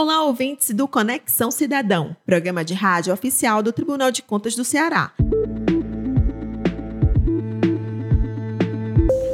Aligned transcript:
Olá, 0.00 0.22
ouvintes 0.22 0.70
do 0.70 0.86
Conexão 0.86 1.50
Cidadão, 1.50 2.16
programa 2.24 2.64
de 2.64 2.72
rádio 2.72 3.12
oficial 3.12 3.64
do 3.64 3.72
Tribunal 3.72 4.12
de 4.12 4.22
Contas 4.22 4.54
do 4.54 4.64
Ceará. 4.64 5.10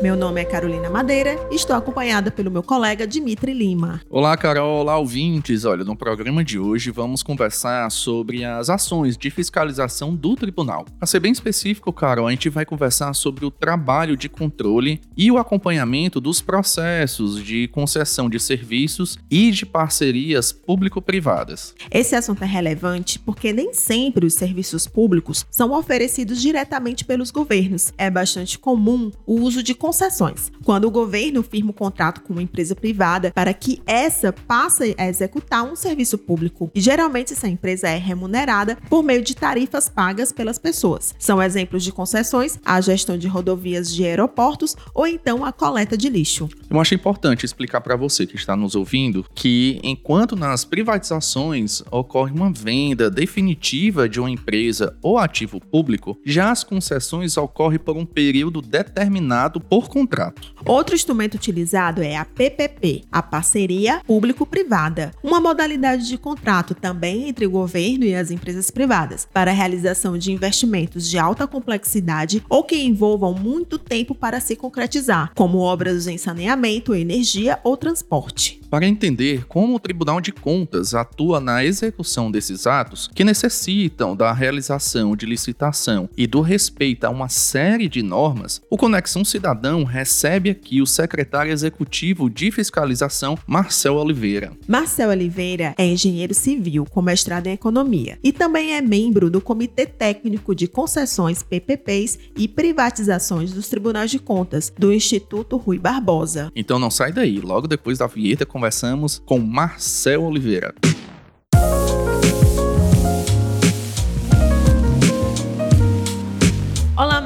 Meu 0.05 0.17
nome 0.17 0.39
é 0.39 0.45
Carolina 0.45 0.91
Madeira 0.91 1.49
e 1.51 1.55
estou 1.55 1.75
acompanhada 1.75 2.31
pelo 2.31 2.51
meu 2.51 2.63
colega 2.63 3.07
Dimitri 3.07 3.55
Lima. 3.55 4.03
Olá, 4.11 4.37
Carol. 4.37 4.83
Olá, 4.83 4.99
ouvintes. 4.99 5.65
Olha, 5.65 5.83
no 5.83 5.97
programa 5.97 6.45
de 6.45 6.59
hoje 6.59 6.91
vamos 6.91 7.23
conversar 7.23 7.91
sobre 7.91 8.45
as 8.45 8.69
ações 8.69 9.17
de 9.17 9.31
fiscalização 9.31 10.15
do 10.15 10.37
tribunal. 10.37 10.85
Para 10.99 11.07
ser 11.07 11.21
bem 11.21 11.33
específico, 11.33 11.91
Carol, 11.91 12.27
a 12.27 12.31
gente 12.33 12.51
vai 12.51 12.67
conversar 12.67 13.15
sobre 13.15 13.47
o 13.47 13.51
trabalho 13.51 14.15
de 14.15 14.29
controle 14.29 15.01
e 15.17 15.31
o 15.31 15.39
acompanhamento 15.39 16.21
dos 16.21 16.43
processos 16.43 17.43
de 17.43 17.67
concessão 17.69 18.29
de 18.29 18.39
serviços 18.39 19.19
e 19.31 19.51
de 19.51 19.65
parcerias 19.65 20.53
público-privadas. 20.53 21.75
Esse 21.91 22.15
assunto 22.15 22.45
é 22.45 22.47
relevante 22.47 23.19
porque 23.19 23.55
nem 23.55 23.73
sempre 23.73 24.27
os 24.27 24.35
serviços 24.35 24.87
públicos 24.87 25.47
são 25.51 25.73
oferecidos 25.73 26.43
diretamente 26.43 27.07
pelos 27.07 27.31
governos. 27.31 27.91
É 27.97 28.11
bastante 28.11 28.59
comum 28.59 29.11
o 29.27 29.41
uso 29.41 29.63
de 29.63 29.73
concessões. 29.95 30.51
Quando 30.65 30.87
o 30.87 30.91
governo 30.91 31.43
firma 31.43 31.71
um 31.71 31.73
contrato 31.73 32.21
com 32.23 32.33
uma 32.33 32.43
empresa 32.43 32.75
privada 32.75 33.31
para 33.33 33.55
que 33.55 33.81
essa 33.87 34.33
passe 34.33 34.93
a 34.99 35.07
executar 35.07 35.63
um 35.63 35.77
serviço 35.77 36.19
público, 36.19 36.69
e 36.75 36.81
geralmente 36.81 37.33
essa 37.33 37.47
empresa 37.47 37.89
é 37.89 37.97
remunerada 37.97 38.77
por 38.91 39.05
meio 39.05 39.23
de 39.23 39.37
tarifas 39.37 39.89
pagas 39.89 40.33
pelas 40.33 40.59
pessoas. 40.59 41.15
São 41.17 41.41
exemplos 41.41 41.85
de 41.85 41.93
concessões 41.93 42.59
a 42.65 42.81
gestão 42.81 43.17
de 43.17 43.29
rodovias 43.29 43.95
de 43.95 44.05
aeroportos 44.05 44.77
ou 44.93 45.07
então 45.07 45.45
a 45.45 45.53
coleta 45.53 45.97
de 45.97 46.09
lixo. 46.09 46.49
Eu 46.69 46.81
acho 46.81 46.95
importante 46.95 47.47
explicar 47.47 47.81
para 47.81 47.95
você 47.95 48.27
que 48.27 48.35
está 48.35 48.57
nos 48.57 48.75
ouvindo 48.75 49.25
que 49.33 49.79
enquanto 49.85 50.35
nas 50.35 50.65
privatizações 50.65 51.83
ocorre 51.89 52.33
uma 52.33 52.53
venda 52.53 53.09
definitiva 53.09 54.09
de 54.09 54.19
uma 54.19 54.31
empresa 54.31 54.97
ou 55.01 55.19
ativo 55.19 55.61
público, 55.61 56.19
já 56.25 56.51
as 56.51 56.65
concessões 56.65 57.37
ocorrem 57.37 57.79
por 57.79 57.97
um 57.97 58.05
período 58.05 58.61
determinado 58.61 59.61
por 59.61 59.84
por 59.85 59.89
contrato. 59.89 60.55
Outro 60.65 60.95
instrumento 60.95 61.35
utilizado 61.35 62.03
é 62.03 62.17
a 62.17 62.25
PPP, 62.25 63.05
a 63.13 63.23
parceria 63.23 64.01
público-privada, 64.07 65.13
uma 65.23 65.41
modalidade 65.41 66.09
de 66.09 66.17
contrato 66.17 66.75
também 66.75 67.29
entre 67.29 67.47
o 67.47 67.51
governo 67.51 68.05
e 68.05 68.15
as 68.15 68.31
empresas 68.31 68.71
privadas, 68.71 69.27
para 69.33 69.51
a 69.51 69.55
realização 69.55 70.17
de 70.17 70.33
investimentos 70.33 71.09
de 71.09 71.19
alta 71.19 71.47
complexidade 71.47 72.43
ou 72.49 72.65
que 72.65 72.77
envolvam 72.77 73.35
muito 73.35 73.79
tempo 73.79 74.15
para 74.15 74.41
se 74.41 74.57
concretizar, 74.57 75.33
como 75.35 75.59
obras 75.59 76.07
em 76.07 76.17
saneamento, 76.17 76.95
energia 76.95 77.59
ou 77.63 77.77
transporte. 77.77 78.64
Para 78.75 78.89
entender 78.89 79.45
como 79.47 79.77
o 79.77 79.79
Tribunal 79.79 80.21
de 80.21 80.33
Contas 80.33 80.97
atua 80.97 81.39
na 81.39 81.65
execução 81.65 82.29
desses 82.29 82.67
atos, 82.67 83.09
que 83.15 83.23
necessitam 83.23 84.17
da 84.17 84.33
realização 84.33 85.15
de 85.15 85.27
licitação 85.27 86.11
e 86.17 86.27
do 86.27 86.41
respeito 86.41 87.05
a 87.05 87.09
uma 87.09 87.29
série 87.29 87.89
de 87.89 88.03
normas, 88.03 88.61
o 88.69 88.77
Conexão 88.77 89.25
Cidadão 89.25 89.85
recebe 89.85 90.51
aqui 90.51 90.83
o 90.83 90.87
secretário 90.87 91.53
executivo 91.53 92.29
de 92.29 92.51
fiscalização, 92.51 93.39
Marcel 93.47 93.95
Oliveira. 93.95 94.51
Marcel 94.67 95.11
Oliveira 95.11 95.73
é 95.79 95.87
engenheiro 95.87 96.35
civil 96.35 96.85
com 96.85 97.01
mestrado 97.01 97.47
em 97.47 97.53
economia 97.53 98.19
e 98.25 98.33
também 98.33 98.75
é 98.75 98.83
membro 98.83 99.31
do 99.31 99.41
Comitê 99.41 99.87
Técnico 99.87 100.53
de 100.53 100.67
Concessões 100.67 101.45
PPPs 101.45 102.19
e 102.37 102.49
Privatizações 102.49 103.53
dos 103.53 103.69
Tribunais 103.69 104.11
de 104.11 104.19
Contas 104.19 104.73
do 104.77 104.93
Instituto 104.93 105.57
Rui 105.57 105.79
Barbosa. 105.79 106.51
Então 106.57 106.81
não 106.81 106.91
sai 106.91 107.13
daí, 107.13 107.39
logo 107.39 107.69
depois 107.69 107.99
da 107.99 108.09
vinheta 108.09 108.45
conversamos 108.65 109.23
com 109.27 109.39
Marcel 109.39 110.23
Oliveira. 110.23 110.75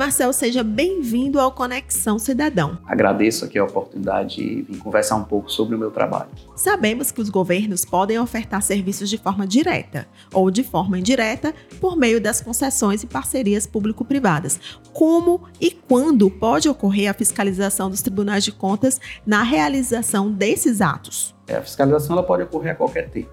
Marcel, 0.08 0.32
seja 0.32 0.64
bem-vindo 0.64 1.38
ao 1.38 1.52
Conexão 1.52 2.18
Cidadão. 2.18 2.78
Agradeço 2.86 3.44
aqui 3.44 3.58
a 3.58 3.64
oportunidade 3.64 4.62
de 4.62 4.78
conversar 4.78 5.16
um 5.16 5.24
pouco 5.24 5.52
sobre 5.52 5.76
o 5.76 5.78
meu 5.78 5.90
trabalho. 5.90 6.30
Sabemos 6.56 7.10
que 7.10 7.20
os 7.20 7.28
governos 7.28 7.84
podem 7.84 8.18
ofertar 8.18 8.62
serviços 8.62 9.10
de 9.10 9.18
forma 9.18 9.46
direta 9.46 10.08
ou 10.32 10.50
de 10.50 10.64
forma 10.64 10.98
indireta 10.98 11.52
por 11.78 11.94
meio 11.94 12.22
das 12.22 12.40
concessões 12.40 13.02
e 13.02 13.06
parcerias 13.06 13.66
público-privadas. 13.66 14.58
Como 14.94 15.42
e 15.60 15.70
quando 15.70 16.30
pode 16.30 16.70
ocorrer 16.70 17.10
a 17.10 17.12
fiscalização 17.14 17.90
dos 17.90 18.00
tribunais 18.00 18.42
de 18.42 18.50
contas 18.52 18.98
na 19.26 19.42
realização 19.42 20.32
desses 20.32 20.80
atos? 20.80 21.36
É, 21.46 21.56
a 21.56 21.62
fiscalização 21.62 22.16
ela 22.16 22.26
pode 22.26 22.44
ocorrer 22.44 22.72
a 22.72 22.74
qualquer 22.74 23.10
tempo. 23.10 23.28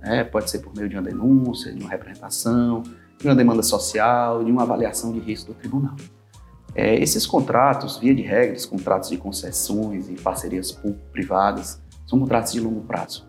É, 0.00 0.22
pode 0.22 0.48
ser 0.48 0.60
por 0.60 0.72
meio 0.72 0.88
de 0.88 0.94
uma 0.94 1.02
denúncia, 1.02 1.72
de 1.72 1.80
uma 1.80 1.90
representação, 1.90 2.84
de 3.22 3.28
uma 3.28 3.34
demanda 3.34 3.62
social, 3.62 4.44
de 4.44 4.50
uma 4.50 4.62
avaliação 4.62 5.12
de 5.12 5.20
risco 5.20 5.52
do 5.52 5.58
tribunal. 5.58 5.94
É, 6.74 6.94
esses 6.96 7.26
contratos, 7.26 7.98
via 7.98 8.14
de 8.14 8.22
regras, 8.22 8.66
contratos 8.66 9.10
de 9.10 9.16
concessões 9.16 10.08
e 10.08 10.14
parcerias 10.14 10.72
público-privadas, 10.72 11.80
são 12.06 12.18
contratos 12.18 12.52
de 12.52 12.60
longo 12.60 12.80
prazo. 12.82 13.26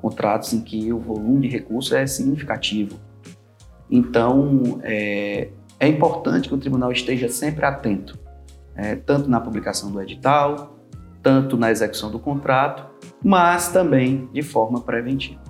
Contratos 0.00 0.52
em 0.52 0.60
que 0.60 0.92
o 0.92 0.98
volume 0.98 1.42
de 1.42 1.48
recursos 1.48 1.92
é 1.92 2.06
significativo. 2.06 2.98
Então, 3.90 4.80
é, 4.82 5.50
é 5.78 5.88
importante 5.88 6.48
que 6.48 6.54
o 6.54 6.58
tribunal 6.58 6.90
esteja 6.92 7.28
sempre 7.28 7.64
atento, 7.64 8.18
é, 8.74 8.96
tanto 8.96 9.28
na 9.28 9.40
publicação 9.40 9.90
do 9.90 10.00
edital, 10.00 10.76
tanto 11.22 11.56
na 11.56 11.70
execução 11.70 12.10
do 12.10 12.18
contrato, 12.18 12.84
mas 13.22 13.68
também 13.68 14.28
de 14.32 14.42
forma 14.42 14.80
preventiva. 14.80 15.40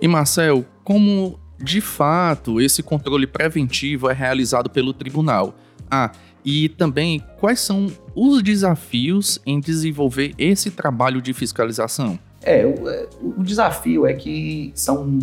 E 0.00 0.06
Marcel, 0.06 0.64
como 0.84 1.38
de 1.62 1.80
fato, 1.80 2.60
esse 2.60 2.82
controle 2.82 3.26
preventivo 3.26 4.10
é 4.10 4.12
realizado 4.12 4.68
pelo 4.68 4.92
tribunal. 4.92 5.54
Ah, 5.90 6.10
e 6.44 6.68
também 6.68 7.22
quais 7.38 7.60
são 7.60 7.86
os 8.14 8.42
desafios 8.42 9.38
em 9.46 9.60
desenvolver 9.60 10.34
esse 10.36 10.70
trabalho 10.70 11.22
de 11.22 11.32
fiscalização? 11.32 12.18
É, 12.42 12.66
o, 12.66 12.88
é, 12.88 13.08
o 13.20 13.42
desafio 13.42 14.06
é 14.06 14.12
que 14.12 14.72
são 14.74 15.18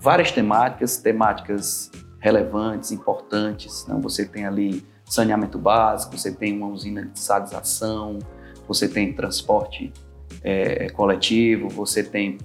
várias 0.00 0.30
temáticas, 0.30 0.98
temáticas 0.98 1.90
relevantes, 2.20 2.92
importantes. 2.92 3.84
Não? 3.88 4.00
Você 4.00 4.24
tem 4.24 4.46
ali 4.46 4.84
saneamento 5.04 5.58
básico, 5.58 6.16
você 6.16 6.30
tem 6.30 6.56
uma 6.56 6.68
usina 6.68 7.06
de 7.06 7.18
salização, 7.18 8.20
você 8.68 8.86
tem 8.86 9.12
transporte 9.12 9.92
é, 10.44 10.88
coletivo, 10.90 11.68
você 11.68 12.04
tem 12.04 12.38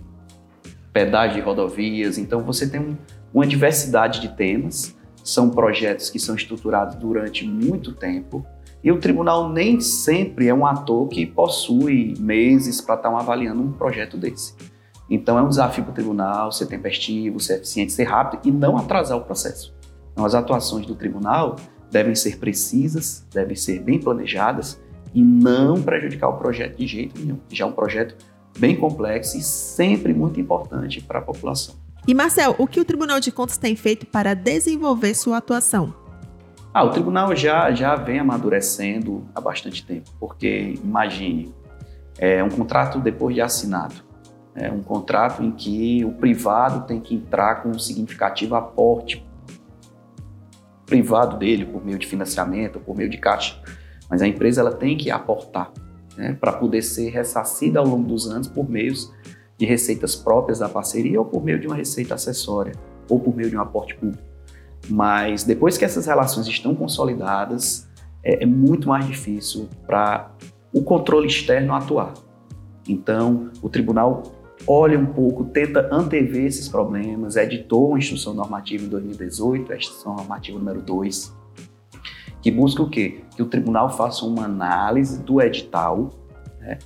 pedágio 0.91 1.35
de 1.35 1.41
rodovias. 1.41 2.17
Então, 2.17 2.41
você 2.41 2.67
tem 2.67 2.79
um, 2.79 2.97
uma 3.35 3.45
diversidade 3.45 4.21
de 4.21 4.29
temas, 4.29 4.95
são 5.21 5.49
projetos 5.49 6.09
que 6.09 6.17
são 6.17 6.35
estruturados 6.35 6.95
durante 6.95 7.45
muito 7.45 7.91
tempo, 7.91 8.45
e 8.81 8.89
o 8.89 8.97
tribunal 8.97 9.49
nem 9.49 9.81
sempre 9.81 10.47
é 10.47 10.53
um 10.53 10.65
ator 10.65 11.09
que 11.09 11.25
possui 11.25 12.13
meses 12.17 12.79
para 12.79 12.95
estar 12.95 13.09
avaliando 13.09 13.61
um 13.61 13.73
projeto 13.73 14.15
desse. 14.15 14.55
Então 15.09 15.37
é 15.37 15.41
um 15.41 15.49
desafio 15.49 15.83
para 15.83 15.91
o 15.91 15.93
tribunal 15.93 16.49
ser 16.49 16.67
tempestivo, 16.67 17.39
ser 17.41 17.55
eficiente, 17.55 17.91
ser 17.91 18.05
rápido 18.05 18.47
e 18.47 18.51
não 18.51 18.77
atrasar 18.77 19.17
o 19.17 19.21
processo. 19.21 19.75
Então 20.13 20.23
as 20.23 20.33
atuações 20.33 20.85
do 20.85 20.95
tribunal 20.95 21.57
devem 21.91 22.15
ser 22.15 22.37
precisas, 22.37 23.27
devem 23.33 23.55
ser 23.55 23.81
bem 23.81 23.99
planejadas 23.99 24.81
e 25.13 25.21
não 25.21 25.81
prejudicar 25.81 26.29
o 26.29 26.37
projeto 26.37 26.77
de 26.77 26.87
jeito 26.87 27.19
nenhum. 27.19 27.39
Já 27.51 27.65
é 27.65 27.67
um 27.67 27.73
projeto 27.73 28.15
bem 28.57 28.77
complexo 28.77 29.37
e 29.37 29.41
sempre 29.41 30.13
muito 30.13 30.39
importante 30.39 31.01
para 31.01 31.19
a 31.19 31.21
população. 31.21 31.84
E 32.07 32.13
Marcel, 32.13 32.55
o 32.59 32.67
que 32.67 32.79
o 32.79 32.85
Tribunal 32.85 33.19
de 33.19 33.31
Contas 33.31 33.57
tem 33.57 33.75
feito 33.75 34.05
para 34.05 34.35
desenvolver 34.35 35.15
sua 35.15 35.37
atuação? 35.37 35.91
Ah, 36.71 36.83
o 36.83 36.91
tribunal 36.91 37.35
já, 37.35 37.71
já 37.71 37.95
vem 37.95 38.19
amadurecendo 38.19 39.27
há 39.33 39.41
bastante 39.41 39.83
tempo, 39.83 40.11
porque 40.19 40.75
imagine, 40.83 41.51
é 42.19 42.43
um 42.43 42.49
contrato 42.49 42.99
depois 42.99 43.33
de 43.33 43.41
assinado, 43.41 43.95
é 44.53 44.71
um 44.71 44.83
contrato 44.83 45.41
em 45.41 45.51
que 45.51 46.05
o 46.05 46.11
privado 46.11 46.85
tem 46.85 46.99
que 46.99 47.15
entrar 47.15 47.63
com 47.63 47.69
um 47.69 47.79
significativo 47.79 48.53
aporte 48.53 49.25
privado 50.85 51.37
dele, 51.37 51.65
por 51.65 51.83
meio 51.83 51.97
de 51.97 52.05
financiamento, 52.05 52.79
por 52.79 52.95
meio 52.95 53.09
de 53.09 53.17
caixa, 53.17 53.59
mas 54.07 54.21
a 54.21 54.27
empresa 54.27 54.61
ela 54.61 54.73
tem 54.73 54.95
que 54.95 55.09
aportar 55.09 55.71
né, 56.15 56.37
para 56.39 56.53
poder 56.53 56.83
ser 56.83 57.09
ressarcida 57.09 57.79
ao 57.79 57.87
longo 57.87 58.07
dos 58.07 58.29
anos 58.29 58.47
por 58.47 58.69
meios 58.69 59.11
de 59.57 59.65
receitas 59.65 60.15
próprias 60.15 60.59
da 60.59 60.69
parceria 60.69 61.19
ou 61.19 61.25
por 61.25 61.43
meio 61.43 61.59
de 61.59 61.67
uma 61.67 61.75
receita 61.75 62.15
acessória 62.15 62.73
ou 63.09 63.19
por 63.19 63.35
meio 63.35 63.49
de 63.49 63.55
um 63.55 63.61
aporte 63.61 63.95
público. 63.95 64.23
Mas 64.89 65.43
depois 65.43 65.77
que 65.77 65.85
essas 65.85 66.05
relações 66.05 66.47
estão 66.47 66.75
consolidadas, 66.75 67.87
é, 68.23 68.43
é 68.43 68.45
muito 68.45 68.87
mais 68.89 69.05
difícil 69.05 69.69
para 69.85 70.31
o 70.73 70.81
controle 70.81 71.27
externo 71.27 71.73
atuar. 71.73 72.13
Então, 72.87 73.49
o 73.61 73.69
tribunal 73.69 74.23
olha 74.67 74.97
um 74.97 75.05
pouco, 75.05 75.45
tenta 75.45 75.89
antever 75.91 76.45
esses 76.45 76.67
problemas, 76.67 77.35
editou 77.35 77.89
uma 77.89 77.99
instrução 77.99 78.33
normativa 78.33 78.83
em 78.83 78.89
2018, 78.89 79.71
a 79.71 79.75
instrução 79.75 80.15
normativa 80.15 80.57
número 80.57 80.81
2, 80.81 81.33
que 82.41 82.51
busca 82.51 82.81
o 82.83 82.89
quê? 82.89 83.21
Que 83.35 83.41
o 83.41 83.45
tribunal 83.45 83.89
faça 83.89 84.25
uma 84.25 84.45
análise 84.45 85.21
do 85.23 85.41
edital, 85.41 86.11
né, 86.59 86.77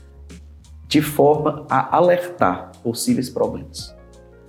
de 0.89 1.03
forma 1.03 1.67
a 1.69 1.95
alertar 1.95 2.71
possíveis 2.83 3.29
problemas. 3.29 3.95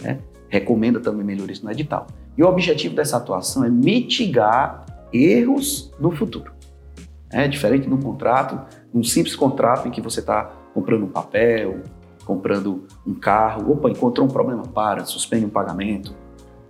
né? 0.03 0.19
recomenda 0.49 0.99
também 0.99 1.25
melhorias 1.25 1.61
no 1.61 1.71
edital. 1.71 2.07
E 2.37 2.43
o 2.43 2.49
objetivo 2.49 2.95
dessa 2.97 3.19
atuação 3.19 3.63
é 3.63 3.69
mitigar 3.69 4.85
erros 5.13 5.93
no 6.01 6.11
futuro. 6.11 6.53
É 7.31 7.47
diferente 7.47 7.87
de 7.87 7.95
um 7.95 8.01
contrato, 8.01 8.59
um 8.93 9.05
simples 9.05 9.37
contrato 9.37 9.87
em 9.87 9.91
que 9.91 10.01
você 10.01 10.21
está 10.21 10.51
comprando 10.75 11.05
um 11.05 11.09
papel, 11.09 11.83
comprando 12.25 12.85
um 13.07 13.15
carro, 13.15 13.71
opa, 13.71 13.91
encontrou 13.91 14.27
um 14.27 14.31
problema, 14.31 14.63
para, 14.63 15.05
suspende 15.05 15.45
um 15.45 15.51
pagamento, 15.51 16.17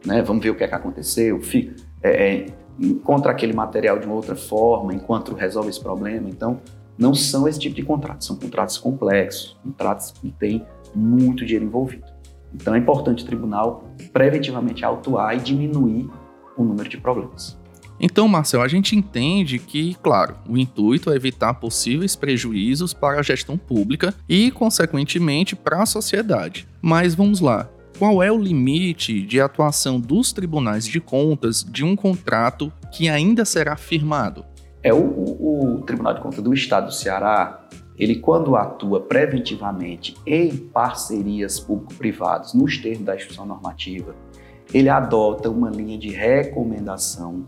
né? 0.04 0.20
vamos 0.20 0.42
ver 0.42 0.50
o 0.50 0.54
que 0.54 0.64
é 0.64 0.68
que 0.68 0.74
aconteceu, 0.74 1.40
fica, 1.40 1.76
é, 2.02 2.34
é, 2.34 2.46
encontra 2.78 3.30
aquele 3.30 3.52
material 3.52 3.98
de 3.98 4.06
uma 4.06 4.16
outra 4.16 4.34
forma 4.34 4.92
enquanto 4.92 5.34
resolve 5.34 5.70
esse 5.70 5.80
problema. 5.80 6.28
Então, 6.28 6.60
não 7.00 7.14
são 7.14 7.48
esse 7.48 7.58
tipo 7.58 7.74
de 7.74 7.82
contratos, 7.82 8.26
são 8.26 8.36
contratos 8.36 8.76
complexos, 8.76 9.56
contratos 9.64 10.12
que 10.12 10.30
têm 10.32 10.64
muito 10.94 11.46
dinheiro 11.46 11.64
envolvido. 11.64 12.04
Então, 12.54 12.74
é 12.74 12.78
importante 12.78 13.24
o 13.24 13.26
tribunal 13.26 13.84
preventivamente 14.12 14.84
autuar 14.84 15.34
e 15.34 15.40
diminuir 15.40 16.10
o 16.56 16.62
número 16.62 16.88
de 16.88 16.98
problemas. 16.98 17.58
Então, 17.98 18.26
Marcel, 18.26 18.62
a 18.62 18.68
gente 18.68 18.96
entende 18.96 19.58
que, 19.58 19.94
claro, 20.02 20.36
o 20.48 20.56
intuito 20.58 21.10
é 21.10 21.16
evitar 21.16 21.54
possíveis 21.54 22.16
prejuízos 22.16 22.92
para 22.92 23.20
a 23.20 23.22
gestão 23.22 23.56
pública 23.56 24.14
e, 24.28 24.50
consequentemente, 24.50 25.54
para 25.54 25.82
a 25.82 25.86
sociedade. 25.86 26.66
Mas 26.82 27.14
vamos 27.14 27.40
lá. 27.40 27.68
Qual 27.98 28.22
é 28.22 28.32
o 28.32 28.38
limite 28.38 29.20
de 29.20 29.40
atuação 29.40 30.00
dos 30.00 30.32
tribunais 30.32 30.86
de 30.86 31.00
contas 31.00 31.62
de 31.62 31.84
um 31.84 31.94
contrato 31.94 32.72
que 32.90 33.08
ainda 33.08 33.44
será 33.44 33.76
firmado? 33.76 34.44
É 34.82 34.92
o, 34.92 34.98
o, 34.98 35.74
o 35.74 35.82
Tribunal 35.82 36.14
de 36.14 36.20
Contas 36.20 36.42
do 36.42 36.54
Estado 36.54 36.86
do 36.86 36.92
Ceará, 36.92 37.66
ele 37.98 38.16
quando 38.16 38.56
atua 38.56 39.00
preventivamente 39.00 40.16
em 40.26 40.56
parcerias 40.56 41.60
público-privadas 41.60 42.54
nos 42.54 42.78
termos 42.78 43.04
da 43.04 43.14
instituição 43.14 43.44
normativa, 43.44 44.14
ele 44.72 44.88
adota 44.88 45.50
uma 45.50 45.68
linha 45.68 45.98
de 45.98 46.08
recomendação 46.10 47.44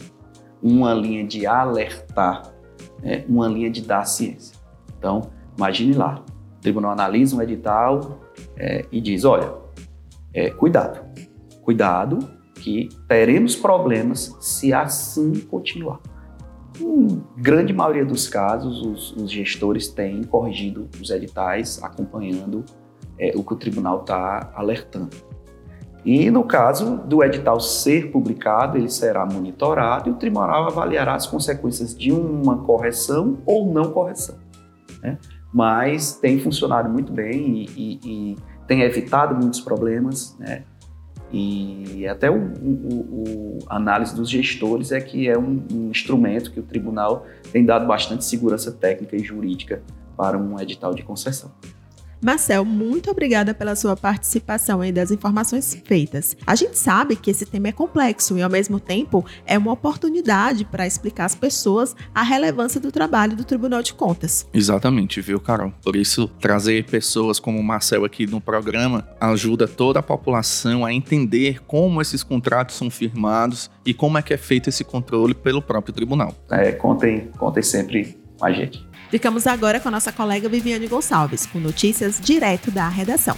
uma 0.63 0.95
linha 0.95 1.27
de 1.27 1.45
alertar, 1.45 2.55
né, 3.03 3.25
uma 3.29 3.49
linha 3.49 3.71
de 3.71 3.83
dar 3.83 4.05
ciência. 4.05 4.57
Então, 4.97 5.31
imagine 5.57 5.95
lá, 5.95 6.25
o 6.57 6.61
tribunal 6.61 6.93
analisa 6.93 7.37
um 7.37 7.43
edital 7.43 8.21
é, 8.57 8.87
e 8.93 9.01
diz, 9.01 9.25
olha, 9.25 9.53
é, 10.33 10.51
cuidado, 10.51 11.05
cuidado 11.63 12.19
que 12.55 12.89
teremos 13.09 13.57
problemas 13.57 14.37
se 14.41 14.73
assim 14.73 15.33
continuar. 15.41 15.99
Em 16.81 17.23
grande 17.37 17.73
maioria 17.73 18.05
dos 18.05 18.29
casos, 18.29 18.81
os, 18.81 19.17
os 19.17 19.31
gestores 19.31 19.89
têm 19.89 20.23
corrigido 20.25 20.89
os 21.01 21.11
editais, 21.11 21.83
acompanhando 21.83 22.65
é, 23.19 23.33
o 23.37 23.45
que 23.45 23.53
o 23.53 23.57
tribunal 23.57 24.01
está 24.01 24.51
alertando. 24.55 25.17
E 26.05 26.31
no 26.31 26.43
caso 26.43 26.99
do 26.99 27.23
edital 27.23 27.61
ser 27.61 28.11
publicado, 28.11 28.77
ele 28.77 28.91
será 28.91 29.25
monitorado 29.25 30.09
e 30.09 30.13
o 30.13 30.17
tribunal 30.17 30.67
avaliará 30.67 31.15
as 31.15 31.27
consequências 31.27 31.97
de 31.97 32.11
uma 32.11 32.59
correção 32.59 33.39
ou 33.47 33.73
não 33.73 33.93
correção. 33.93 34.37
Né? 35.01 35.17
Mas 35.53 36.17
tem 36.17 36.41
funcionado 36.41 36.89
muito 36.89 37.13
bem 37.13 37.67
e, 37.67 37.67
e, 37.77 38.01
e 38.05 38.37
tem 38.67 38.83
evitado 38.83 39.35
muitos 39.35 39.61
problemas, 39.61 40.37
né? 40.39 40.65
E 41.33 42.07
até 42.07 42.31
o, 42.31 42.37
o, 42.37 43.59
o, 43.59 43.59
análise 43.69 44.15
dos 44.15 44.29
gestores 44.29 44.93
é 44.93 45.01
que 45.01 45.29
é 45.29 45.39
um, 45.39 45.65
um, 45.73 45.91
instrumento 45.91 46.51
que 46.53 46.61
o 46.61 46.63
tribunal 46.63 47.27
tem 47.51 47.65
dado 47.65 47.87
bastante 47.87 48.25
segurança 48.25 48.71
técnica 48.71 49.17
e 49.17 49.21
jurídica 49.21 49.83
para 50.15 50.37
um 50.37 50.61
edital 50.61 50.95
de 50.95 51.03
concessão. 51.03 51.51
Marcel, 52.23 52.65
muito 52.65 53.11
obrigada 53.11 53.53
pela 53.53 53.75
sua 53.75 53.97
participação 53.97 54.85
e 54.85 54.93
das 54.93 55.11
informações 55.11 55.77
feitas. 55.85 56.37
A 56.47 56.55
gente 56.55 56.79
sabe 56.79 57.17
que 57.17 57.33
esse 57.33 57.45
tema 57.45 57.67
é 57.67 57.73
complexo 57.73 58.39
e, 58.39 58.43
ao 58.43 58.49
mesmo 58.49 58.79
tempo, 58.79 59.27
é 59.45 59.59
uma 59.59 59.73
oportunidade 59.73 60.65
para 60.65 60.87
explicar 60.87 61.25
às 61.25 61.35
pessoas 61.35 61.97
a 62.15 62.23
relevância 62.23 62.81
do 62.81 62.93
trabalho 62.93 63.35
do 63.37 63.45
Tribunal 63.45 63.83
de 63.83 63.93
Contas. 63.93 64.47
Exatamente, 64.55 65.21
viu, 65.21 65.41
Carol? 65.41 65.73
Por 65.83 65.97
isso, 65.97 66.29
trazer 66.41 66.85
pessoas 66.85 67.41
como 67.41 67.59
o 67.59 67.65
Marcel 67.65 68.05
aqui 68.05 68.25
no 68.25 68.41
programa 68.41 69.05
ajuda 69.21 69.67
toda 69.67 69.99
a 69.99 70.03
população 70.03 70.85
a 70.85 70.95
entender 70.95 71.61
como 71.67 72.01
esses 72.01 72.23
contratos 72.23 72.77
são 72.77 72.89
firmados 72.89 73.69
e 73.85 73.93
como 73.93 74.17
é 74.17 74.23
que 74.23 74.33
é 74.33 74.37
feito 74.37 74.69
esse 74.69 74.85
controle 74.85 75.35
pelo 75.35 75.61
próprio 75.61 75.93
tribunal. 75.93 76.33
É, 76.49 76.71
contem, 76.71 77.31
contem 77.37 77.65
sempre 77.65 78.17
com 78.39 78.47
a 78.47 78.53
gente. 78.53 78.92
Ficamos 79.13 79.47
agora 79.47 79.79
com 79.79 79.89
a 79.89 79.91
nossa 79.91 80.11
colega 80.11 80.49
Viviane 80.49 80.87
Gonçalves, 80.87 81.45
com 81.45 81.61
notícias 81.61 82.19
direto 82.19 82.71
da 82.71 82.89
redação. 82.89 83.37